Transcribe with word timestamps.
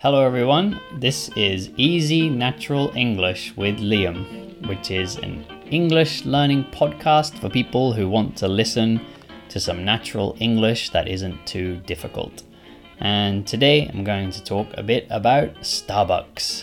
Hello, 0.00 0.24
everyone. 0.24 0.80
This 0.94 1.28
is 1.34 1.70
Easy 1.76 2.30
Natural 2.30 2.92
English 2.94 3.56
with 3.56 3.80
Liam, 3.80 4.64
which 4.68 4.92
is 4.92 5.16
an 5.16 5.44
English 5.72 6.24
learning 6.24 6.66
podcast 6.70 7.36
for 7.40 7.50
people 7.50 7.92
who 7.92 8.08
want 8.08 8.36
to 8.36 8.46
listen 8.46 9.04
to 9.48 9.58
some 9.58 9.84
natural 9.84 10.36
English 10.38 10.90
that 10.90 11.08
isn't 11.08 11.44
too 11.48 11.78
difficult. 11.78 12.44
And 13.00 13.44
today 13.44 13.88
I'm 13.92 14.04
going 14.04 14.30
to 14.30 14.44
talk 14.44 14.68
a 14.74 14.84
bit 14.84 15.08
about 15.10 15.52
Starbucks. 15.62 16.62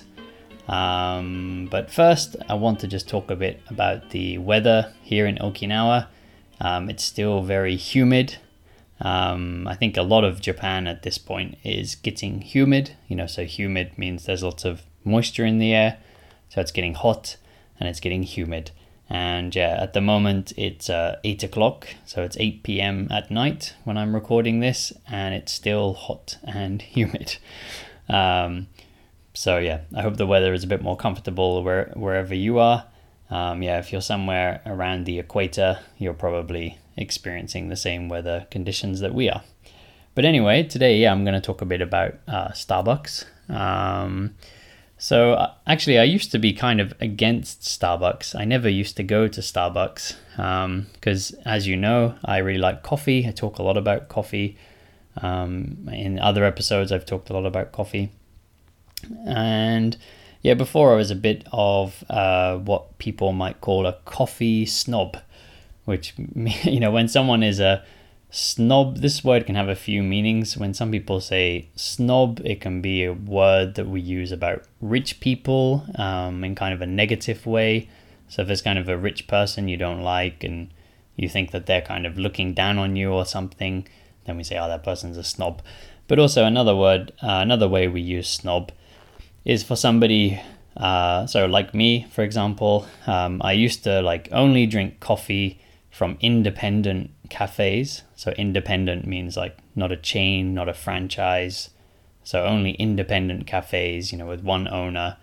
Um, 0.70 1.68
but 1.70 1.92
first, 1.92 2.38
I 2.48 2.54
want 2.54 2.80
to 2.80 2.88
just 2.88 3.10
talk 3.10 3.30
a 3.30 3.36
bit 3.36 3.60
about 3.68 4.12
the 4.12 4.38
weather 4.38 4.94
here 5.02 5.28
in 5.28 5.36
Okinawa. 5.40 6.08
Um, 6.62 6.90
it's 6.90 7.04
still 7.04 7.42
very 7.42 7.76
humid. 7.76 8.38
Um, 9.02 9.68
I 9.68 9.75
think 9.75 9.98
a 9.98 10.04
lot 10.04 10.23
of 10.23 10.41
Japan 10.41 10.88
at 10.88 11.04
this 11.04 11.18
point 11.18 11.57
is 11.64 11.96
getting 11.96 12.41
humid. 12.41 12.96
You 13.07 13.16
know, 13.16 13.28
so 13.28 13.43
humid 13.46 13.98
means 13.98 14.25
there's 14.25 14.43
lots 14.43 14.66
of 14.66 14.84
moisture 15.04 15.46
in 15.46 15.60
the 15.60 15.74
air, 15.74 15.97
so 16.50 16.61
it's 16.61 16.71
getting 16.71 16.93
hot 16.93 17.37
and 17.79 17.89
it's 17.89 18.00
getting 18.00 18.23
humid. 18.23 18.71
And 19.10 19.56
yeah, 19.56 19.78
at 19.79 19.93
the 19.93 20.01
moment 20.01 20.54
it's 20.57 20.89
uh, 20.89 21.20
8 21.23 21.43
o'clock, 21.43 21.87
so 22.06 22.23
it's 22.23 22.37
8 22.39 22.64
p.m. 22.64 23.07
at 23.11 23.29
night 23.29 23.75
when 23.84 23.97
I'm 23.97 24.15
recording 24.15 24.61
this, 24.61 24.92
and 25.07 25.36
it's 25.36 25.51
still 25.51 25.93
hot 25.93 26.37
and 26.43 26.82
humid. 26.82 27.37
Um, 28.09 28.68
so 29.34 29.57
yeah, 29.57 29.82
I 29.96 30.01
hope 30.01 30.18
the 30.18 30.25
weather 30.25 30.54
is 30.54 30.64
a 30.64 30.68
bit 30.68 30.82
more 30.82 30.98
comfortable 30.98 31.64
where, 31.64 31.92
wherever 31.96 32.34
you 32.34 32.58
are. 32.58 32.86
Um, 33.30 33.62
yeah, 33.62 33.80
if 33.80 33.92
you're 33.92 34.02
somewhere 34.02 34.62
around 34.66 35.06
the 35.06 35.20
equator, 35.20 35.80
you're 35.98 36.14
probably 36.14 36.78
experiencing 36.98 37.70
the 37.70 37.76
same 37.76 38.09
weather 38.09 38.48
conditions 38.52 39.00
that 39.00 39.14
we 39.14 39.30
are. 39.30 39.44
But 40.16 40.26
anyway, 40.26 40.64
today, 40.64 40.98
yeah, 40.98 41.12
I'm 41.12 41.26
going 41.26 41.34
to 41.34 41.42
talk 41.42 41.62
a 41.62 41.66
bit 41.66 41.81
about 41.81 42.16
uh, 42.28 42.50
Starbucks. 42.50 43.26
Um, 43.50 44.36
so 44.98 45.34
uh, 45.34 45.54
actually, 45.68 46.00
I 46.00 46.04
used 46.04 46.31
to 46.31 46.40
be 46.40 46.54
kind 46.54 46.80
of 46.80 46.94
against 47.02 47.62
Starbucks. 47.62 48.34
I 48.34 48.46
never 48.46 48.70
used 48.70 48.96
to 48.98 49.04
go 49.04 49.28
to 49.28 49.42
Starbucks 49.42 50.16
because, 50.94 51.34
um, 51.34 51.40
as 51.46 51.68
you 51.68 51.76
know, 51.76 52.16
I 52.24 52.38
really 52.38 52.60
like 52.60 52.82
coffee. 52.82 53.28
I 53.28 53.32
talk 53.32 53.59
a 53.59 53.64
lot 53.64 53.78
about 53.78 54.08
coffee. 54.08 54.58
Um, 55.22 55.90
in 55.92 56.18
other 56.20 56.44
episodes, 56.46 56.92
I've 56.92 57.06
talked 57.06 57.30
a 57.30 57.34
lot 57.34 57.46
about 57.46 57.74
coffee. 57.74 58.12
And 59.28 59.98
yeah, 60.42 60.54
before 60.54 60.94
I 60.94 60.96
was 60.96 61.12
a 61.12 61.16
bit 61.16 61.46
of 61.52 62.04
uh, 62.09 62.58
what 62.58 62.98
people 62.98 63.34
might 63.34 63.62
call 63.62 63.86
a 63.86 63.94
coffee 64.06 64.66
snob, 64.66 65.18
which, 65.86 66.14
you 66.64 66.80
know, 66.80 66.91
when 66.91 67.08
someone 67.08 67.44
is 67.44 67.59
a 67.59 67.83
snob, 68.30 68.97
this 68.97 69.23
word 69.23 69.45
can 69.45 69.55
have 69.55 69.69
a 69.69 69.75
few 69.75 70.03
meanings. 70.03 70.58
When 70.58 70.73
some 70.73 70.91
people 70.91 71.22
say 71.22 71.69
snob, 71.75 72.41
it 72.44 72.59
can 72.59 72.81
be 72.81 73.03
a 73.03 73.14
word 73.14 73.75
that 73.75 73.88
we 73.88 74.02
use 74.02 74.31
about 74.31 74.63
rich 74.81 75.19
people 75.19 75.86
um, 75.95 76.44
in 76.44 76.56
kind 76.56 76.73
of 76.73 76.81
a 76.81 76.88
negative 76.88 77.45
way. 77.45 77.89
So 78.28 78.41
if 78.41 78.47
there's 78.47 78.61
kind 78.61 78.80
of 78.80 78.89
a 78.89 78.97
rich 78.97 79.28
person 79.28 79.67
you 79.67 79.78
don't 79.78 80.02
like 80.02 80.44
and 80.44 80.69
you 81.16 81.30
think 81.30 81.52
that 81.52 81.66
they're 81.66 81.81
kind 81.81 82.06
of 82.06 82.17
looking 82.17 82.53
down 82.53 82.78
on 82.78 82.95
you 82.95 83.11
or 83.11 83.25
something, 83.25 83.88
then 84.25 84.38
we 84.38 84.44
say, 84.44 84.58
oh, 84.58 84.67
that 84.67 84.83
person's 84.83 85.17
a 85.17 85.23
snob. 85.23 85.61
But 86.08 86.19
also 86.19 86.44
another 86.44 86.75
word, 86.75 87.13
uh, 87.22 87.39
another 87.41 87.67
way 87.67 87.88
we 87.88 88.02
use 88.02 88.30
snob 88.30 88.72
is 89.45 89.63
for 89.63 89.75
somebody 89.75 90.41
uh, 90.78 91.25
so 91.25 91.45
like 91.45 91.73
me 91.73 92.06
for 92.11 92.23
example 92.23 92.86
um, 93.08 93.41
i 93.44 93.53
used 93.53 93.83
to 93.83 94.02
like 94.02 94.28
only 94.31 94.66
drink 94.66 95.00
coffee 95.00 95.59
from 95.96 96.18
independent 96.20 97.10
cafes 97.30 98.04
so 98.18 98.32
independent 98.32 99.08
means 99.08 99.38
like 99.38 99.58
not 99.76 99.94
a 99.94 99.96
chain 99.96 100.54
not 100.54 100.68
a 100.68 100.74
franchise 100.74 101.70
so 102.22 102.44
only 102.44 102.72
independent 102.72 103.48
cafes 103.48 104.12
you 104.12 104.18
know 104.18 104.26
with 104.26 104.44
one 104.44 104.68
owner 104.68 105.16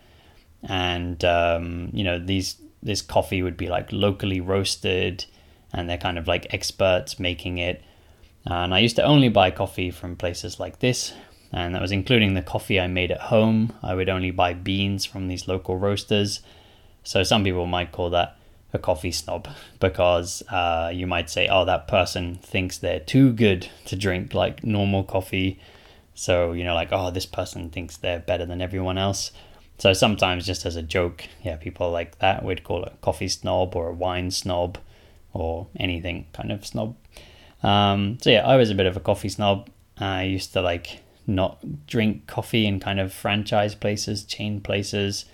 and 0.63 1.27
um, 1.27 1.91
you 1.93 2.03
know 2.03 2.19
these 2.19 2.57
this 2.83 3.03
coffee 3.03 3.43
would 3.43 3.57
be 3.59 3.69
like 3.69 3.93
locally 3.93 4.41
roasted 4.41 5.27
and 5.75 5.91
they're 5.91 5.99
kind 5.99 6.17
of 6.17 6.27
like 6.27 6.55
experts 6.55 7.21
making 7.21 7.59
it 7.59 7.85
and 8.47 8.73
i 8.75 8.79
used 8.79 8.97
to 8.97 9.03
only 9.03 9.29
buy 9.29 9.51
coffee 9.51 9.91
from 9.91 10.17
places 10.17 10.59
like 10.59 10.79
this 10.79 11.13
and 11.53 11.75
that 11.75 11.83
was 11.83 11.93
including 11.93 12.33
the 12.33 12.41
coffee 12.41 12.81
I 12.81 12.87
made 12.87 13.11
at 13.11 13.21
home. 13.21 13.75
I 13.83 13.95
would 13.95 14.09
only 14.09 14.31
buy 14.31 14.55
beans 14.55 15.05
from 15.05 15.29
these 15.29 15.47
local 15.47 15.77
roasters. 15.77 16.41
So 17.05 17.23
some 17.25 17.45
people 17.45 17.67
might 17.67 17.93
call 17.93 18.09
that 18.09 18.39
a 18.73 18.79
coffee 18.79 19.13
snob 19.13 19.49
because 19.81 20.43
uh, 20.51 20.91
you 20.93 21.07
might 21.07 21.29
say, 21.29 21.49
oh, 21.49 21.65
that 21.65 21.89
person 21.89 22.37
thinks 22.37 22.79
they're 22.79 23.01
too 23.01 23.33
good 23.33 23.69
to 23.87 23.97
drink 23.97 24.35
like 24.35 24.65
normal 24.65 25.05
coffee. 25.05 25.61
So, 26.15 26.53
you 26.53 26.65
know, 26.65 26.75
like, 26.75 26.89
oh, 26.93 27.11
this 27.11 27.27
person 27.27 27.71
thinks 27.71 27.97
they're 27.97 28.21
better 28.21 28.47
than 28.47 28.61
everyone 28.61 28.99
else. 28.99 29.33
So 29.79 29.93
sometimes, 29.93 30.47
just 30.47 30.65
as 30.65 30.77
a 30.77 30.83
joke, 30.83 31.25
yeah, 31.43 31.57
people 31.57 31.91
like 31.91 32.19
that 32.19 32.45
would 32.45 32.63
call 32.63 32.85
it 32.85 32.93
a 32.95 32.97
coffee 32.99 33.29
snob 33.29 33.75
or 33.75 33.89
a 33.89 33.95
wine 33.95 34.31
snob 34.31 34.79
or 35.33 35.67
anything 35.77 36.27
kind 36.33 36.53
of 36.53 36.65
snob. 36.67 36.95
Um, 37.63 38.19
so 38.21 38.31
yeah, 38.31 38.47
I 38.47 38.57
was 38.57 38.71
a 38.71 38.75
bit 38.75 38.87
of 38.87 38.97
a 38.97 39.01
coffee 39.01 39.29
snob. 39.29 39.69
I 39.99 40.25
used 40.25 40.53
to 40.53 40.61
like 40.61 41.01
not 41.27 41.87
drink 41.87 42.27
coffee 42.27 42.67
in 42.67 42.81
kind 42.81 43.01
of 43.01 43.13
franchise 43.13 43.75
places, 43.75 44.25
chain 44.25 44.61
places. 44.61 45.25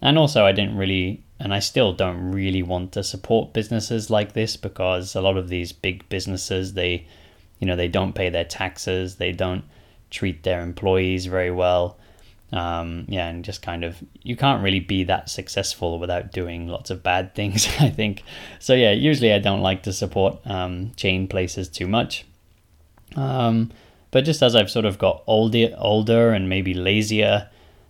And 0.00 0.18
also, 0.18 0.46
I 0.46 0.52
didn't 0.52 0.76
really, 0.76 1.22
and 1.40 1.54
I 1.54 1.58
still 1.58 1.94
don't 1.94 2.32
really 2.32 2.62
want 2.62 2.92
to 2.92 3.02
support 3.02 3.54
businesses 3.54 4.10
like 4.10 4.34
this 4.34 4.56
because 4.56 5.14
a 5.14 5.22
lot 5.22 5.38
of 5.38 5.48
these 5.48 5.72
big 5.72 6.06
businesses, 6.10 6.74
they, 6.74 7.06
you 7.58 7.66
know, 7.66 7.76
they 7.76 7.88
don't 7.88 8.14
pay 8.14 8.28
their 8.28 8.44
taxes, 8.44 9.16
they 9.16 9.32
don't 9.32 9.64
treat 10.10 10.42
their 10.42 10.60
employees 10.60 11.26
very 11.26 11.50
well. 11.50 11.96
Um, 12.52 13.06
yeah, 13.08 13.28
and 13.28 13.42
just 13.44 13.62
kind 13.62 13.84
of, 13.84 13.96
you 14.22 14.36
can't 14.36 14.62
really 14.62 14.80
be 14.80 15.04
that 15.04 15.30
successful 15.30 15.98
without 15.98 16.32
doing 16.32 16.68
lots 16.68 16.90
of 16.90 17.02
bad 17.02 17.34
things, 17.34 17.66
I 17.80 17.88
think. 17.88 18.22
So, 18.58 18.74
yeah, 18.74 18.92
usually 18.92 19.32
I 19.32 19.38
don't 19.38 19.62
like 19.62 19.84
to 19.84 19.94
support 19.94 20.38
um, 20.46 20.92
chain 20.96 21.26
places 21.26 21.68
too 21.68 21.86
much. 21.86 22.26
Um, 23.16 23.70
but 24.10 24.24
just 24.24 24.42
as 24.42 24.54
I've 24.54 24.70
sort 24.70 24.84
of 24.84 24.98
got 24.98 25.22
older, 25.26 25.74
older 25.78 26.32
and 26.32 26.50
maybe 26.50 26.74
lazier, 26.74 27.48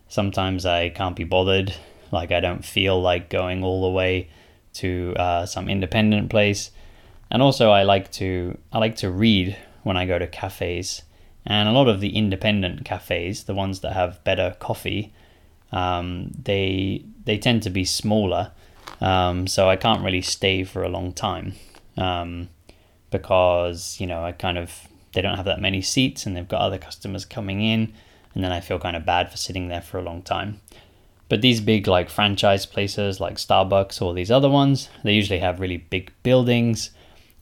sometimes 0.08 0.64
I 0.66 0.90
can't 0.90 1.16
be 1.16 1.24
bothered. 1.24 1.74
Like 2.10 2.32
I 2.32 2.41
don't 2.41 2.65
feel 2.65 3.00
like 3.00 3.31
going 3.31 3.62
all 3.62 3.82
the 3.82 3.91
way 3.91 4.28
to 4.75 5.15
uh, 5.16 5.47
some 5.47 5.69
independent 5.69 6.31
place. 6.31 6.71
And 7.31 7.43
also, 7.43 7.71
I 7.71 7.82
like 7.84 8.10
to 8.12 8.59
I 8.72 8.78
like 8.78 8.97
to 8.97 9.10
read 9.10 9.56
when 9.82 9.97
I 9.97 10.06
go 10.06 10.19
to 10.19 10.26
cafes. 10.26 11.03
And 11.47 11.69
a 11.69 11.72
lot 11.72 11.88
of 11.88 12.00
the 12.00 12.16
independent 12.16 12.84
cafes, 12.84 13.44
the 13.44 13.54
ones 13.54 13.81
that 13.81 13.93
have 13.94 14.22
better 14.25 14.56
coffee, 14.59 15.12
um, 15.72 16.32
they 16.43 17.04
they 17.25 17.38
tend 17.38 17.62
to 17.62 17.71
be 17.71 17.84
smaller. 17.84 18.53
Um, 19.00 19.47
so 19.47 19.69
I 19.69 19.77
can't 19.77 20.04
really 20.04 20.21
stay 20.21 20.65
for 20.65 20.82
a 20.82 20.88
long 20.88 21.12
time 21.12 21.54
um, 21.97 22.48
because 23.10 23.98
you 24.00 24.06
know 24.06 24.25
I 24.25 24.32
kind 24.32 24.59
of 24.59 24.88
they 25.12 25.22
don't 25.22 25.37
have 25.37 25.47
that 25.47 25.60
many 25.60 25.81
seats 25.81 26.27
and 26.27 26.37
they've 26.37 26.47
got 26.47 26.60
other 26.60 26.78
customers 26.78 27.25
coming 27.25 27.62
in 27.62 27.92
and 28.34 28.44
then 28.44 28.53
I 28.53 28.60
feel 28.60 28.78
kind 28.78 28.97
of 28.97 29.04
bad 29.04 29.31
for 29.31 29.37
sitting 29.37 29.69
there 29.69 29.81
for 29.81 29.98
a 29.98 30.03
long 30.03 30.22
time. 30.22 30.60
But 31.30 31.41
these 31.41 31.60
big 31.60 31.86
like 31.86 32.10
franchise 32.10 32.66
places 32.66 33.20
like 33.20 33.36
Starbucks 33.36 34.02
or 34.02 34.12
these 34.12 34.32
other 34.32 34.50
ones, 34.50 34.91
they 35.04 35.14
usually 35.14 35.38
have 35.38 35.60
really 35.60 35.78
big 35.78 36.12
buildings. 36.22 36.91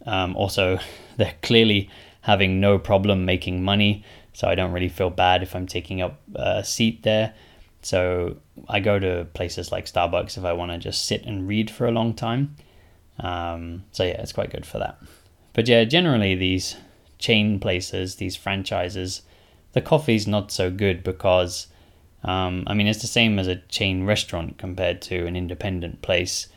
Um, 0.07 0.37
also, 0.37 0.79
they're 1.17 1.35
clearly 1.43 1.91
having 2.21 2.61
no 2.61 2.79
problem 2.79 3.25
making 3.25 3.65
money, 3.65 4.05
so 4.35 4.47
I 4.47 4.55
don't 4.55 4.73
really 4.73 4.91
feel 4.91 5.09
bad 5.09 5.43
if 5.43 5.57
I'm 5.57 5.67
taking 5.67 6.03
up 6.03 6.21
a 6.35 6.63
seat 6.63 7.03
there. 7.03 7.35
So 7.81 8.37
I 8.69 8.81
go 8.81 8.99
to 8.99 9.27
places 9.33 9.73
like 9.73 9.87
Starbucks 9.87 10.37
if 10.37 10.45
I 10.45 10.53
want 10.53 10.71
to 10.73 10.79
just 10.79 11.07
sit 11.07 11.25
and 11.25 11.49
read 11.49 11.71
for 11.71 11.87
a 11.87 11.91
long 11.91 12.13
time. 12.13 12.57
Um, 13.19 13.85
so 13.93 14.05
yeah, 14.05 14.21
it's 14.21 14.33
quite 14.33 14.51
good 14.51 14.67
for 14.67 14.79
that. 14.79 15.01
But 15.55 15.67
yeah, 15.67 15.85
generally 15.85 16.35
these 16.35 16.77
chain 17.19 17.59
places, 17.59 18.17
these 18.17 18.37
franchises, 18.37 19.23
the 19.73 19.81
coffee's 19.81 20.27
not 20.27 20.53
so 20.53 20.71
good 20.71 21.03
because, 21.03 21.69
um, 22.25 22.65
I 22.67 22.75
mean, 22.75 22.87
it's 22.87 23.01
the 23.01 23.07
same 23.07 23.39
as 23.39 23.47
a 23.47 23.57
chain 23.57 24.05
restaurant 24.05 24.59
compared 24.59 25.01
to 25.03 25.27
an 25.27 25.37
independent 25.37 26.03
place. 26.03 26.49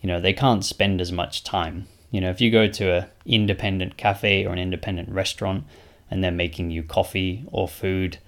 You 0.00 0.08
know, 0.08 0.20
they 0.20 0.32
can't 0.32 0.64
spend 0.64 1.00
as 1.00 1.10
much 1.10 1.42
time. 1.44 1.88
You 2.10 2.20
know, 2.20 2.30
if 2.30 2.40
you 2.40 2.50
go 2.50 2.68
to 2.68 2.98
an 2.98 3.06
independent 3.26 3.96
cafe 3.96 4.46
or 4.46 4.52
an 4.52 4.58
independent 4.58 5.10
restaurant 5.10 5.64
and 6.10 6.22
they're 6.22 6.30
making 6.30 6.70
you 6.70 6.82
coffee 6.82 7.44
or 7.48 7.68
food, 7.68 8.18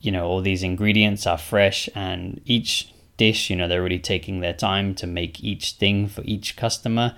you 0.00 0.10
know, 0.10 0.26
all 0.26 0.40
these 0.40 0.62
ingredients 0.62 1.26
are 1.26 1.38
fresh 1.38 1.88
and 1.94 2.40
each 2.44 2.92
dish, 3.16 3.50
you 3.50 3.56
know, 3.56 3.68
they're 3.68 3.82
really 3.82 3.98
taking 3.98 4.40
their 4.40 4.52
time 4.52 4.94
to 4.94 5.06
make 5.06 5.42
each 5.42 5.72
thing 5.72 6.06
for 6.06 6.22
each 6.24 6.56
customer. 6.56 7.14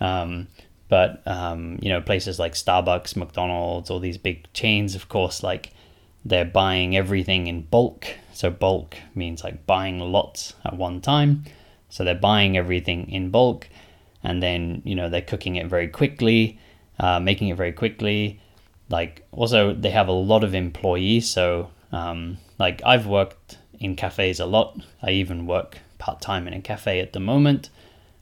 Um, 0.00 0.48
but 0.88 1.26
um, 1.26 1.78
you 1.80 1.88
know, 1.88 2.00
places 2.00 2.38
like 2.38 2.52
Starbucks, 2.52 3.16
McDonald's, 3.16 3.90
all 3.90 3.98
these 3.98 4.18
big 4.18 4.52
chains, 4.52 4.94
of 4.94 5.08
course, 5.08 5.42
like 5.42 5.72
they're 6.24 6.44
buying 6.44 6.96
everything 6.96 7.46
in 7.46 7.62
bulk. 7.62 8.06
So 8.32 8.50
bulk 8.50 8.96
means 9.14 9.44
like 9.44 9.66
buying 9.66 10.00
lots 10.00 10.54
at 10.64 10.76
one 10.76 11.00
time. 11.00 11.44
So 11.88 12.04
they're 12.04 12.14
buying 12.14 12.56
everything 12.56 13.10
in 13.10 13.30
bulk, 13.30 13.68
and 14.22 14.42
then 14.42 14.82
you 14.84 14.94
know 14.94 15.08
they're 15.08 15.20
cooking 15.20 15.56
it 15.56 15.66
very 15.66 15.88
quickly, 15.88 16.58
uh, 16.98 17.20
making 17.20 17.48
it 17.48 17.56
very 17.56 17.72
quickly. 17.72 18.40
Like 18.88 19.26
also 19.32 19.74
they 19.74 19.90
have 19.90 20.08
a 20.08 20.12
lot 20.12 20.44
of 20.44 20.54
employees, 20.54 21.28
so 21.28 21.70
um, 21.92 22.38
like 22.58 22.80
I've 22.84 23.06
worked 23.06 23.58
in 23.78 23.96
cafes 23.96 24.40
a 24.40 24.46
lot. 24.46 24.80
I 25.02 25.10
even 25.10 25.46
work 25.46 25.78
part 25.98 26.20
time 26.20 26.46
in 26.48 26.54
a 26.54 26.60
cafe 26.60 27.00
at 27.00 27.12
the 27.12 27.20
moment. 27.20 27.68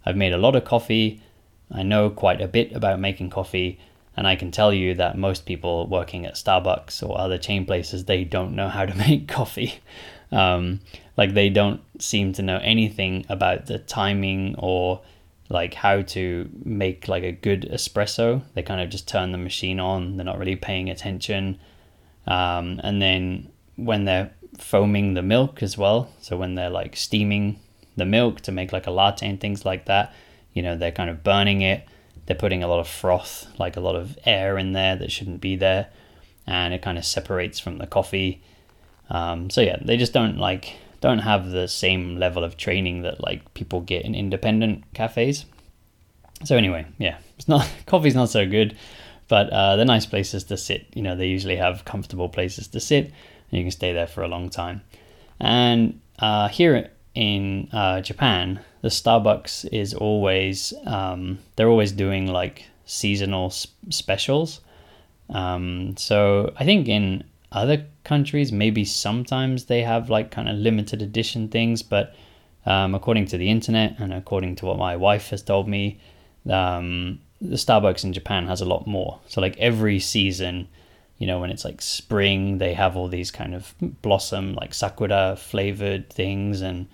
I've 0.05 0.17
made 0.17 0.33
a 0.33 0.39
lot 0.39 0.57
of 0.57 0.65
coffee. 0.65 1.23
I 1.71 1.83
know 1.83 2.11
quite 2.11 2.41
a 2.41 2.49
bit 2.49 2.73
about 2.73 2.99
making 2.99 3.31
coffee, 3.31 3.79
and 4.20 4.26
I 4.26 4.37
can 4.37 4.50
tell 4.50 4.70
you 4.70 4.93
that 4.96 5.17
most 5.17 5.46
people 5.46 5.87
working 5.87 6.26
at 6.26 6.34
Starbucks 6.34 7.02
or 7.02 7.19
other 7.19 7.38
chain 7.38 7.64
places 7.64 8.05
they 8.05 8.22
don't 8.22 8.55
know 8.55 8.69
how 8.69 8.84
to 8.84 8.94
make 9.08 9.28
coffee. 9.28 9.81
Um, 10.31 10.81
like 11.17 11.32
they 11.32 11.49
don't 11.49 11.81
seem 11.99 12.34
to 12.34 12.43
know 12.43 12.58
anything 12.58 13.25
about 13.31 13.64
the 13.64 13.78
timing 13.78 14.56
or 14.58 15.00
like 15.49 15.72
how 15.72 16.02
to 16.02 16.50
make 16.62 17.08
like 17.08 17.22
a 17.22 17.32
good 17.32 17.62
espresso. 17.72 18.43
They 18.52 18.62
kind 18.62 18.82
of 18.82 18.90
just 18.90 19.08
turn 19.08 19.32
the 19.32 19.38
machine 19.38 19.81
on. 19.81 20.19
They're 20.19 20.26
not 20.26 20.38
really 20.38 20.55
paying 20.55 20.90
attention. 20.90 21.58
Um, 22.26 22.78
and 22.84 23.00
then 23.00 23.50
when 23.76 24.05
they're 24.05 24.32
foaming 24.58 25.14
the 25.14 25.23
milk 25.23 25.62
as 25.62 25.78
well, 25.78 26.11
so 26.20 26.37
when 26.37 26.56
they're 26.56 26.69
like 26.69 26.94
steaming 26.94 27.58
the 27.96 28.05
milk 28.05 28.43
to 28.43 28.52
make 28.52 28.70
like 28.70 28.87
a 28.87 28.90
latte 28.90 29.26
and 29.26 29.40
things 29.40 29.64
like 29.64 29.87
that, 29.87 30.12
you 30.52 30.62
know, 30.62 30.76
they're 30.76 30.93
kind 30.93 31.08
of 31.08 31.25
burning 31.25 31.62
it. 31.62 31.88
They're 32.26 32.37
putting 32.37 32.62
a 32.62 32.69
lot 32.69 32.81
of 32.81 32.88
froth, 32.88 33.46
like 33.58 33.76
a 33.76 33.81
lot 33.81 33.96
of 33.96 34.19
air 34.25 34.58
in 34.58 34.72
there 34.72 34.96
that 34.96 35.11
shouldn't 35.11 35.40
be 35.40 35.56
there, 35.56 35.88
and 36.46 36.72
it 36.75 36.82
kind 36.82 36.99
of 36.99 37.05
separates 37.05 37.58
from 37.58 37.78
the 37.78 37.87
coffee. 37.87 38.43
Um, 39.08 39.50
so 39.50 39.61
yeah, 39.61 39.78
they 39.81 39.96
just 39.96 40.12
don't 40.12 40.38
like 40.38 40.76
don't 41.00 41.20
have 41.20 41.50
the 41.50 41.67
same 41.67 42.17
level 42.17 42.44
of 42.44 42.56
training 42.56 43.02
that 43.02 43.20
like 43.20 43.55
people 43.55 43.81
get 43.81 44.05
in 44.05 44.14
independent 44.14 44.84
cafes. 44.94 45.46
So 46.44 46.56
anyway, 46.56 46.87
yeah, 46.99 47.19
it's 47.38 47.49
not 47.49 47.69
coffee's 47.87 48.14
not 48.14 48.28
so 48.28 48.46
good, 48.46 48.76
but 49.28 49.50
uh, 49.50 49.76
they're 49.76 49.84
nice 49.84 50.06
places 50.06 50.44
to 50.44 50.56
sit. 50.56 50.87
You 50.94 51.02
know, 51.02 51.16
they 51.16 51.26
usually 51.26 51.56
have 51.56 51.84
comfortable 51.84 52.28
places 52.28 52.69
to 52.69 52.81
sit, 52.81 53.06
and 53.06 53.58
you 53.58 53.62
can 53.62 53.70
stay 53.70 53.93
there 53.93 54.06
for 54.06 54.23
a 54.23 54.28
long 54.28 54.50
time. 54.50 54.82
And 55.38 56.00
uh, 56.19 56.49
here 56.49 56.90
in 57.15 57.69
uh, 57.73 58.01
Japan, 58.01 58.61
the 58.83 58.89
Starbucks 58.89 59.69
is 59.73 59.95
always 59.95 60.73
um, 60.87 61.39
they're 61.57 61.69
always 61.69 61.93
doing 61.93 62.27
like 62.27 62.65
seasonal 62.85 63.51
specials. 63.51 64.61
Um, 65.29 65.97
so 65.97 66.53
I 66.59 66.65
think 66.65 66.89
in 66.89 67.25
other 67.53 67.87
countries, 68.05 68.53
maybe 68.53 68.85
sometimes 68.85 69.65
they 69.67 69.83
have 69.83 70.11
like 70.11 70.31
kind 70.31 70.49
of 70.49 70.57
limited 70.57 71.03
edition 71.03 71.49
things, 71.49 71.83
but 71.83 72.15
um, 72.67 72.95
according 72.95 73.27
to 73.27 73.39
the 73.39 73.51
internet 73.51 73.97
and 73.99 74.12
according 74.12 74.57
to 74.57 74.67
what 74.67 74.79
my 74.79 74.97
wife 74.97 75.31
has 75.31 75.43
told 75.43 75.69
me, 75.69 75.99
um, 76.49 77.21
the 77.41 77.57
Starbucks 77.57 78.05
in 78.05 78.12
Japan 78.12 78.47
has 78.47 78.61
a 78.61 78.67
lot 78.67 78.87
more. 78.87 79.21
So 79.27 79.41
like 79.41 79.57
every 79.59 79.99
season, 79.99 80.69
you 81.20 81.26
know, 81.26 81.38
when 81.38 81.50
it's 81.50 81.67
like 81.67 81.82
spring, 81.82 82.56
they 82.56 82.72
have 82.72 82.96
all 82.96 83.06
these 83.06 83.31
kind 83.31 83.55
of 83.55 83.75
blossom 84.00 84.55
like 84.55 84.72
sakura 84.72 85.37
flavored 85.37 86.08
things 86.11 86.62
and 86.62 86.88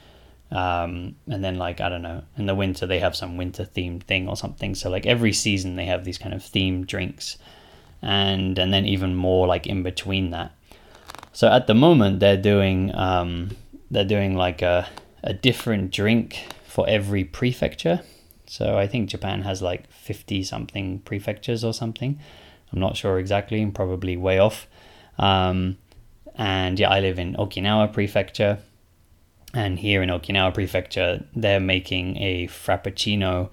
um, 0.51 1.15
and 1.29 1.45
then 1.45 1.59
like 1.59 1.81
I 1.81 1.89
don't 1.89 2.03
know, 2.03 2.25
in 2.37 2.47
the 2.47 2.55
winter 2.57 2.89
they 2.89 2.99
have 2.99 3.15
some 3.15 3.37
winter 3.37 3.65
themed 3.65 4.03
thing 4.03 4.29
or 4.29 4.37
something. 4.37 4.75
So 4.75 4.91
like 4.91 5.07
every 5.07 5.33
season 5.33 5.77
they 5.77 5.85
have 5.85 6.05
these 6.05 6.19
kind 6.19 6.35
of 6.35 6.43
themed 6.43 6.89
drinks 6.89 7.39
and 8.03 8.59
and 8.59 8.75
then 8.75 8.85
even 8.85 9.15
more 9.15 9.47
like 9.47 9.65
in 9.65 9.85
between 9.85 10.31
that. 10.31 10.51
So 11.33 11.47
at 11.49 11.69
the 11.69 11.75
moment 11.75 12.19
they're 12.19 12.37
doing 12.37 12.93
um, 12.97 13.57
they're 13.93 14.05
doing 14.05 14.37
like 14.37 14.61
a 14.61 14.89
a 15.23 15.35
different 15.35 15.93
drink 15.93 16.47
for 16.67 16.85
every 16.89 17.23
prefecture. 17.23 18.01
So 18.47 18.77
I 18.77 18.89
think 18.89 19.09
Japan 19.09 19.43
has 19.43 19.63
like 19.63 19.89
fifty 19.93 20.43
something 20.43 20.99
prefectures 21.01 21.63
or 21.63 21.73
something. 21.73 22.19
I'm 22.77 22.81
not 22.81 22.95
sure 22.95 23.19
exactly. 23.19 23.63
I'm 23.63 23.73
probably 23.73 24.19
way 24.19 24.39
off. 24.39 24.67
Um, 25.19 25.79
and 26.35 26.79
yeah, 26.79 26.91
I 26.91 27.01
live 27.01 27.19
in 27.19 27.35
Okinawa 27.35 27.91
prefecture. 27.91 28.59
And 29.55 29.79
here 29.79 30.03
in 30.03 30.11
Okinawa 30.11 30.53
prefecture, 30.53 31.25
they're 31.35 31.59
making 31.59 32.19
a 32.19 32.49
frappuccino 32.49 33.49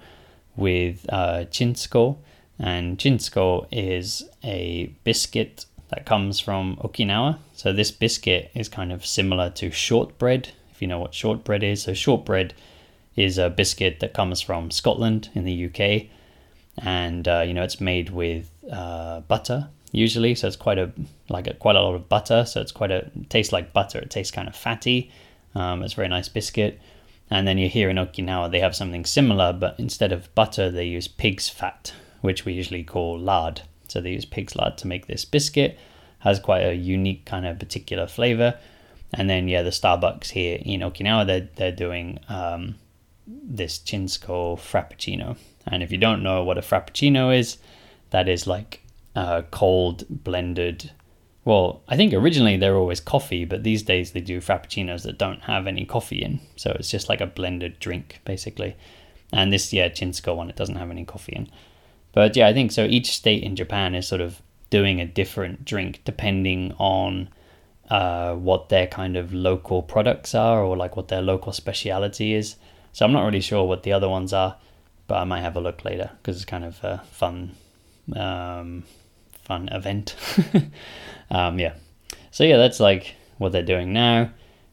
with 0.57 1.05
uh, 1.07 1.45
chinsuko, 1.49 2.17
and 2.59 2.97
chinsuko 2.97 3.65
is 3.71 4.29
a 4.43 4.93
biscuit 5.05 5.65
that 5.87 6.05
comes 6.05 6.41
from 6.41 6.75
Okinawa. 6.83 7.37
So 7.53 7.71
this 7.71 7.91
biscuit 7.91 8.51
is 8.53 8.67
kind 8.67 8.91
of 8.91 9.05
similar 9.05 9.49
to 9.51 9.71
shortbread, 9.71 10.49
if 10.71 10.81
you 10.81 10.87
know 10.89 10.99
what 10.99 11.13
shortbread 11.13 11.63
is. 11.63 11.83
So 11.83 11.93
shortbread 11.93 12.53
is 13.15 13.37
a 13.37 13.49
biscuit 13.49 14.01
that 14.01 14.13
comes 14.13 14.41
from 14.41 14.69
Scotland 14.69 15.29
in 15.33 15.45
the 15.45 15.65
UK, 15.67 16.09
and 16.85 17.25
uh, 17.25 17.45
you 17.47 17.53
know 17.53 17.63
it's 17.63 17.79
made 17.79 18.09
with 18.09 18.49
uh, 18.71 19.21
butter 19.21 19.69
usually. 19.91 20.35
So 20.35 20.47
it's 20.47 20.55
quite 20.55 20.77
a 20.77 20.91
like 21.29 21.47
a, 21.47 21.53
quite 21.53 21.75
a 21.75 21.81
lot 21.81 21.95
of 21.95 22.09
butter. 22.09 22.45
So 22.45 22.61
it's 22.61 22.71
quite 22.71 22.91
a 22.91 23.09
tastes 23.29 23.53
like 23.53 23.73
butter. 23.73 23.99
It 23.99 24.09
tastes 24.09 24.31
kind 24.31 24.47
of 24.47 24.55
fatty. 24.55 25.11
Um, 25.55 25.83
it's 25.83 25.93
a 25.93 25.95
very 25.95 26.09
nice 26.09 26.29
biscuit. 26.29 26.79
And 27.29 27.47
then 27.47 27.57
you 27.57 27.69
hear 27.69 27.89
in 27.89 27.97
Okinawa 27.97 28.51
they 28.51 28.59
have 28.59 28.75
something 28.75 29.05
similar, 29.05 29.53
but 29.53 29.79
instead 29.79 30.11
of 30.11 30.33
butter 30.35 30.69
they 30.69 30.85
use 30.85 31.07
pig's 31.07 31.49
fat 31.49 31.93
which 32.21 32.45
we 32.45 32.53
usually 32.53 32.83
call 32.83 33.19
lard. 33.19 33.61
So 33.89 33.99
they 33.99 34.11
use 34.11 34.23
pig's 34.23 34.55
lard 34.55 34.77
to 34.77 34.87
make 34.87 35.07
this 35.07 35.25
biscuit. 35.25 35.77
Has 36.19 36.39
quite 36.39 36.61
a 36.61 36.73
unique 36.73 37.25
kind 37.25 37.45
of 37.45 37.59
particular 37.59 38.07
flavor. 38.07 38.57
And 39.13 39.29
then 39.29 39.49
yeah, 39.49 39.61
the 39.61 39.71
Starbucks 39.71 40.29
here 40.29 40.57
in 40.61 40.79
Okinawa 40.79 41.27
they're 41.27 41.49
they're 41.55 41.71
doing 41.71 42.19
um, 42.29 42.75
this 43.27 43.77
Chinsuko 43.79 44.57
Frappuccino. 44.57 45.37
And 45.67 45.83
if 45.83 45.91
you 45.91 45.97
don't 45.97 46.23
know 46.23 46.43
what 46.43 46.57
a 46.57 46.61
Frappuccino 46.61 47.37
is, 47.37 47.57
that 48.13 48.29
is 48.29 48.45
like 48.45 48.81
a 49.15 49.43
cold 49.49 50.05
blended. 50.07 50.91
Well, 51.45 51.81
I 51.87 51.97
think 51.97 52.13
originally 52.13 52.57
they 52.57 52.69
were 52.69 52.77
always 52.77 52.99
coffee, 52.99 53.43
but 53.43 53.63
these 53.63 53.81
days 53.81 54.11
they 54.11 54.21
do 54.21 54.39
Frappuccinos 54.39 55.01
that 55.03 55.17
don't 55.17 55.41
have 55.41 55.65
any 55.65 55.83
coffee 55.83 56.21
in. 56.21 56.39
So 56.55 56.71
it's 56.79 56.91
just 56.91 57.09
like 57.09 57.21
a 57.21 57.25
blended 57.25 57.79
drink 57.79 58.21
basically. 58.23 58.75
And 59.31 59.51
this 59.51 59.73
yeah 59.73 59.89
Chinsuko 59.89 60.35
one 60.35 60.49
it 60.49 60.55
doesn't 60.55 60.75
have 60.75 60.91
any 60.91 61.05
coffee 61.05 61.33
in. 61.33 61.49
But 62.11 62.35
yeah, 62.35 62.47
I 62.47 62.53
think 62.53 62.71
so. 62.71 62.85
Each 62.85 63.11
state 63.11 63.41
in 63.41 63.55
Japan 63.55 63.95
is 63.95 64.07
sort 64.07 64.21
of 64.21 64.41
doing 64.69 65.01
a 65.01 65.05
different 65.05 65.65
drink 65.65 66.01
depending 66.05 66.73
on 66.77 67.29
uh, 67.89 68.35
what 68.35 68.69
their 68.69 68.85
kind 68.85 69.17
of 69.17 69.33
local 69.33 69.81
products 69.81 70.35
are 70.35 70.63
or 70.63 70.77
like 70.77 70.95
what 70.95 71.07
their 71.07 71.21
local 71.23 71.51
speciality 71.51 72.35
is. 72.35 72.57
So 72.91 73.05
I'm 73.05 73.11
not 73.11 73.25
really 73.25 73.41
sure 73.41 73.63
what 73.65 73.81
the 73.81 73.93
other 73.93 74.07
ones 74.07 74.33
are, 74.33 74.55
but 75.07 75.15
I 75.15 75.23
might 75.23 75.41
have 75.41 75.55
a 75.55 75.61
look 75.61 75.83
later 75.83 76.11
because 76.17 76.35
it's 76.35 76.45
kind 76.45 76.63
of 76.63 76.83
a 76.83 77.01
fun, 77.09 77.55
um, 78.15 78.83
fun 79.43 79.69
event. 79.69 80.15
um, 81.31 81.59
yeah. 81.59 81.75
So 82.31 82.43
yeah, 82.43 82.57
that's 82.57 82.79
like 82.79 83.15
what 83.37 83.51
they're 83.51 83.63
doing 83.63 83.93
now. 83.93 84.31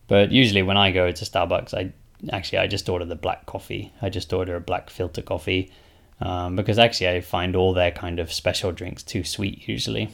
But 0.09 0.33
usually 0.33 0.63
when 0.63 0.77
I 0.77 0.91
go 0.91 1.13
to 1.13 1.25
Starbucks, 1.25 1.75
I 1.75 1.93
actually 2.33 2.59
I 2.59 2.67
just 2.67 2.89
order 2.89 3.05
the 3.05 3.17
black 3.17 3.47
coffee. 3.47 3.93
I 4.03 4.09
just 4.09 4.33
order 4.33 4.57
a 4.57 4.61
black 4.61 4.91
filter 4.91 5.23
coffee 5.23 5.73
um, 6.21 6.57
because 6.57 6.79
actually 6.79 7.09
I 7.09 7.21
find 7.21 7.57
all 7.57 7.73
their 7.73 7.91
kind 7.91 8.19
of 8.19 8.33
special 8.33 8.73
drinks 8.73 9.03
too 9.03 9.25
sweet 9.25 9.67
usually. 9.69 10.11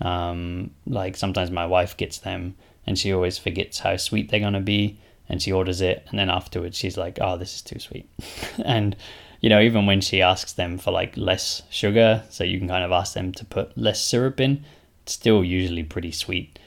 Um, 0.00 0.70
like 0.86 1.16
sometimes 1.16 1.50
my 1.50 1.66
wife 1.66 1.96
gets 1.96 2.18
them 2.18 2.54
and 2.86 2.98
she 2.98 3.12
always 3.12 3.38
forgets 3.38 3.78
how 3.78 3.96
sweet 3.96 4.30
they're 4.30 4.40
gonna 4.40 4.60
be 4.60 4.98
and 5.28 5.40
she 5.40 5.52
orders 5.52 5.80
it 5.80 6.06
and 6.10 6.18
then 6.18 6.30
afterwards 6.30 6.76
she's 6.76 6.96
like, 6.96 7.18
oh, 7.20 7.36
this 7.36 7.54
is 7.56 7.62
too 7.62 7.78
sweet. 7.78 8.08
and 8.64 8.96
you 9.44 9.50
know, 9.50 9.60
even 9.60 9.84
when 9.84 10.00
she 10.00 10.22
asks 10.22 10.54
them 10.54 10.78
for 10.78 10.90
like 10.90 11.14
less 11.18 11.60
sugar, 11.68 12.22
so 12.30 12.44
you 12.44 12.58
can 12.58 12.66
kind 12.66 12.82
of 12.82 12.92
ask 12.92 13.12
them 13.12 13.30
to 13.30 13.44
put 13.44 13.76
less 13.76 14.00
syrup 14.00 14.40
in, 14.40 14.64
it's 15.02 15.12
still 15.12 15.44
usually 15.44 15.82
pretty 15.82 16.12
sweet. 16.12 16.58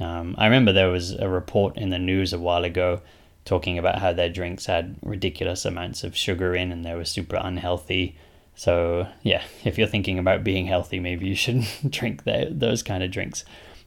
Um, 0.00 0.34
I 0.36 0.46
remember 0.46 0.72
there 0.72 0.90
was 0.90 1.12
a 1.12 1.28
report 1.28 1.76
in 1.76 1.90
the 1.90 2.00
news 2.00 2.32
a 2.32 2.40
while 2.40 2.64
ago 2.64 3.00
talking 3.44 3.78
about 3.78 4.00
how 4.00 4.12
their 4.12 4.28
drinks 4.28 4.66
had 4.66 4.96
ridiculous 5.02 5.64
amounts 5.64 6.02
of 6.02 6.16
sugar 6.16 6.52
in 6.56 6.72
and 6.72 6.84
they 6.84 6.96
were 6.96 7.04
super 7.04 7.36
unhealthy. 7.36 8.16
So, 8.56 9.06
yeah, 9.22 9.44
if 9.62 9.78
you're 9.78 9.86
thinking 9.86 10.18
about 10.18 10.42
being 10.42 10.66
healthy, 10.66 10.98
maybe 10.98 11.28
you 11.28 11.36
shouldn't 11.36 11.68
drink 11.92 12.24
the, 12.24 12.48
those 12.50 12.82
kind 12.82 13.04
of 13.04 13.12
drinks. 13.12 13.44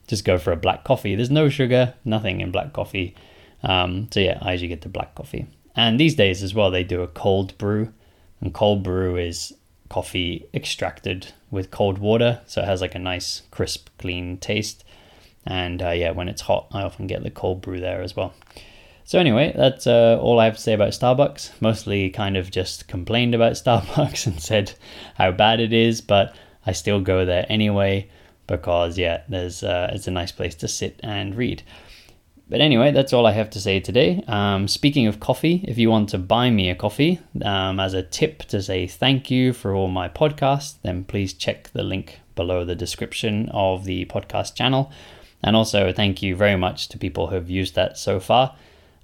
Just 0.07 0.23
go 0.23 0.37
for 0.37 0.53
a 0.53 0.55
black 0.55 0.85
coffee. 0.85 1.13
There's 1.13 1.29
no 1.29 1.49
sugar, 1.49 1.93
nothing 2.05 2.39
in 2.39 2.51
black 2.51 2.71
coffee. 2.71 3.15
Um, 3.63 4.07
so, 4.13 4.21
yeah, 4.21 4.39
I 4.41 4.53
usually 4.53 4.69
get 4.69 4.83
the 4.83 4.87
black 4.87 5.13
coffee. 5.13 5.45
And 5.75 5.99
these 5.99 6.15
days 6.15 6.41
as 6.41 6.53
well, 6.53 6.71
they 6.71 6.85
do 6.85 7.01
a 7.01 7.07
cold 7.07 7.57
brew. 7.57 7.91
And 8.41 8.53
cold 8.53 8.83
brew 8.83 9.17
is 9.17 9.53
coffee 9.89 10.47
extracted 10.53 11.33
with 11.51 11.71
cold 11.71 11.97
water. 11.97 12.41
So 12.45 12.61
it 12.61 12.65
has 12.65 12.81
like 12.81 12.95
a 12.95 12.99
nice, 12.99 13.43
crisp, 13.51 13.89
clean 13.97 14.37
taste. 14.37 14.83
And 15.45 15.81
uh, 15.81 15.91
yeah, 15.91 16.11
when 16.11 16.29
it's 16.29 16.41
hot, 16.41 16.67
I 16.71 16.83
often 16.83 17.07
get 17.07 17.23
the 17.23 17.31
cold 17.31 17.61
brew 17.61 17.79
there 17.79 18.01
as 18.01 18.15
well. 18.15 18.33
So 19.03 19.17
anyway, 19.17 19.53
that's 19.55 19.87
uh, 19.87 20.19
all 20.21 20.39
I 20.39 20.45
have 20.45 20.55
to 20.55 20.61
say 20.61 20.73
about 20.73 20.89
Starbucks. 20.89 21.59
Mostly 21.61 22.11
kind 22.11 22.37
of 22.37 22.51
just 22.51 22.87
complained 22.87 23.33
about 23.33 23.53
Starbucks 23.63 24.27
and 24.27 24.39
said 24.39 24.73
how 25.15 25.31
bad 25.31 25.59
it 25.59 25.73
is, 25.73 26.01
but 26.01 26.35
I 26.65 26.73
still 26.73 27.01
go 27.01 27.25
there 27.25 27.45
anyway 27.49 28.09
because 28.45 28.97
yeah, 28.97 29.21
there's 29.27 29.63
uh, 29.63 29.89
it's 29.93 30.07
a 30.07 30.11
nice 30.11 30.31
place 30.31 30.55
to 30.55 30.67
sit 30.67 30.99
and 31.03 31.35
read. 31.35 31.63
But 32.49 32.61
anyway, 32.61 32.91
that's 32.91 33.13
all 33.13 33.27
I 33.27 33.31
have 33.33 33.51
to 33.51 33.61
say 33.61 33.79
today. 33.79 34.23
Um, 34.27 34.67
speaking 34.67 35.05
of 35.05 35.19
coffee, 35.19 35.63
if 35.67 35.77
you 35.77 35.91
want 35.91 36.09
to 36.09 36.17
buy 36.17 36.49
me 36.49 36.71
a 36.71 36.75
coffee 36.75 37.19
um, 37.43 37.79
as 37.79 37.93
a 37.93 38.01
tip 38.01 38.39
to 38.45 38.61
say 38.61 38.87
thank 38.87 39.29
you 39.29 39.53
for 39.53 39.75
all 39.75 39.87
my 39.87 40.09
podcasts, 40.09 40.75
then 40.81 41.03
please 41.03 41.33
check 41.33 41.69
the 41.73 41.83
link 41.83 42.19
below 42.35 42.65
the 42.65 42.75
description 42.75 43.49
of 43.49 43.85
the 43.85 44.05
podcast 44.05 44.55
channel 44.55 44.91
And 45.43 45.55
also, 45.55 45.93
thank 45.93 46.23
you 46.23 46.35
very 46.35 46.55
much 46.55 46.89
to 46.89 46.97
people 46.97 47.27
who 47.27 47.35
have 47.35 47.49
used 47.49 47.75
that 47.75 47.97
so 47.97 48.19
far. 48.19 48.55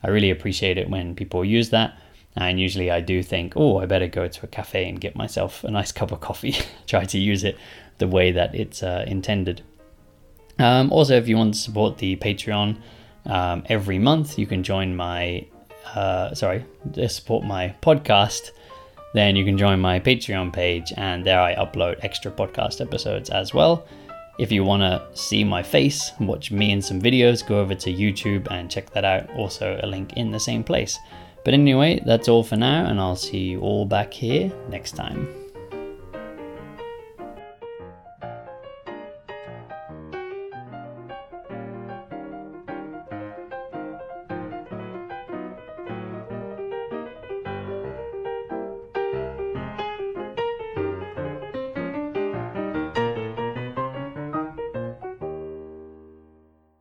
I 0.02 0.10
really 0.10 0.32
appreciate 0.32 0.78
it 0.78 0.90
when 0.90 1.16
people 1.16 1.46
use 1.46 1.70
that. 1.70 1.98
And 2.36 2.60
usually 2.60 2.90
I 2.90 3.00
do 3.00 3.22
think, 3.24 3.54
oh, 3.56 3.78
I 3.78 3.86
better 3.86 4.08
go 4.08 4.28
to 4.28 4.44
a 4.44 4.48
cafe 4.48 4.90
and 4.90 5.00
get 5.00 5.16
myself 5.16 5.64
a 5.64 5.72
nice 5.72 5.92
cup 6.00 6.12
of 6.12 6.20
coffee. 6.20 6.56
Try 6.88 7.06
to 7.06 7.20
use 7.20 7.44
it 7.44 7.58
the 8.00 8.08
way 8.08 8.32
that 8.32 8.56
it's 8.56 8.82
uh, 8.82 9.06
intended. 9.08 9.62
Um, 10.58 10.92
also, 10.92 11.16
if 11.16 11.28
you 11.28 11.38
want 11.38 11.54
to 11.54 11.60
support 11.60 12.00
the 12.00 12.16
Patreon 12.16 12.78
um, 13.26 13.64
every 13.68 14.00
month, 14.00 14.38
you 14.38 14.48
can 14.48 14.64
join 14.64 14.96
my, 14.96 15.46
uh, 15.94 16.34
sorry, 16.34 16.66
support 17.08 17.44
my 17.44 17.76
podcast. 17.82 18.52
Then 19.14 19.36
you 19.36 19.46
can 19.46 19.58
join 19.58 19.80
my 19.80 20.00
Patreon 20.00 20.52
page, 20.52 20.92
and 20.98 21.26
there 21.26 21.40
I 21.40 21.56
upload 21.56 22.04
extra 22.04 22.32
podcast 22.32 22.82
episodes 22.82 23.30
as 23.30 23.54
well. 23.54 23.86
If 24.38 24.52
you 24.52 24.66
want 24.66 24.82
to 24.82 25.02
see 25.18 25.46
my 25.46 25.64
face, 25.64 26.12
watch 26.20 26.52
me 26.52 26.72
in 26.72 26.82
some 26.82 27.02
videos, 27.02 27.48
go 27.48 27.60
over 27.60 27.74
to 27.76 27.94
YouTube 27.94 28.52
and 28.52 28.70
check 28.70 28.90
that 28.92 29.06
out. 29.06 29.30
Also, 29.38 29.80
a 29.82 29.88
link 29.88 30.14
in 30.18 30.32
the 30.32 30.40
same 30.40 30.64
place. 30.64 31.00
But 31.46 31.54
anyway, 31.54 32.02
that's 32.06 32.28
all 32.28 32.44
for 32.44 32.58
now, 32.58 32.88
and 32.88 33.00
I'll 33.00 33.16
see 33.16 33.52
you 33.52 33.62
all 33.62 33.86
back 33.86 34.12
here 34.12 34.52
next 34.70 34.94
time. 34.94 35.45